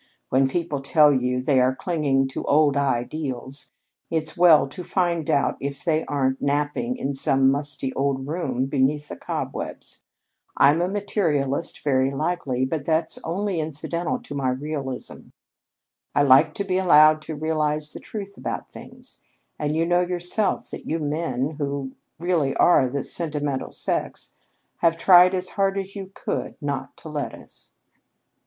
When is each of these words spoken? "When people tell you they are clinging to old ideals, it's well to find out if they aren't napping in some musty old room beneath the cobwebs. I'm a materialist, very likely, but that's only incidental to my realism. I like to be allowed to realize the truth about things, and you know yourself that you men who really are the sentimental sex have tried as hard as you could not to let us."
"When 0.29 0.47
people 0.47 0.81
tell 0.81 1.13
you 1.13 1.43
they 1.43 1.59
are 1.59 1.75
clinging 1.75 2.27
to 2.29 2.43
old 2.45 2.75
ideals, 2.75 3.71
it's 4.09 4.35
well 4.35 4.67
to 4.67 4.83
find 4.83 5.29
out 5.29 5.57
if 5.59 5.85
they 5.85 6.03
aren't 6.05 6.41
napping 6.41 6.97
in 6.97 7.13
some 7.13 7.51
musty 7.51 7.93
old 7.93 8.25
room 8.27 8.65
beneath 8.65 9.09
the 9.09 9.15
cobwebs. 9.15 10.03
I'm 10.57 10.81
a 10.81 10.87
materialist, 10.87 11.83
very 11.83 12.09
likely, 12.09 12.65
but 12.65 12.83
that's 12.83 13.19
only 13.23 13.59
incidental 13.59 14.17
to 14.23 14.33
my 14.33 14.49
realism. 14.49 15.27
I 16.15 16.23
like 16.23 16.55
to 16.55 16.63
be 16.63 16.79
allowed 16.79 17.21
to 17.21 17.35
realize 17.35 17.93
the 17.93 17.99
truth 17.99 18.39
about 18.39 18.71
things, 18.71 19.21
and 19.59 19.75
you 19.75 19.85
know 19.85 20.01
yourself 20.01 20.71
that 20.71 20.87
you 20.89 20.97
men 20.97 21.57
who 21.59 21.91
really 22.17 22.55
are 22.55 22.87
the 22.87 23.03
sentimental 23.03 23.71
sex 23.71 24.33
have 24.77 24.97
tried 24.97 25.35
as 25.35 25.49
hard 25.49 25.77
as 25.77 25.95
you 25.95 26.09
could 26.15 26.55
not 26.59 26.97
to 26.97 27.09
let 27.09 27.35
us." 27.35 27.73